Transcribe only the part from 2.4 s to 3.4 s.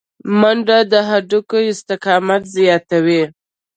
زیاتوي